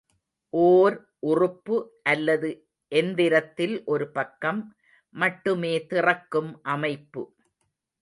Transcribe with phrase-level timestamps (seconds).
[0.53, 0.95] ஓர்
[1.23, 1.75] உறுப்பு
[2.03, 2.49] அல்லது
[2.91, 4.61] எந்திரத்தில் ஒரு பக்கம்
[5.15, 7.23] மட்டுமே திறக்கும் அமைப்பு.